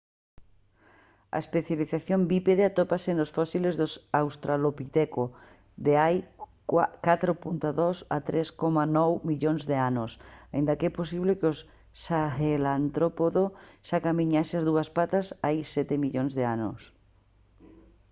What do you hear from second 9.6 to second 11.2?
de anos aínda que é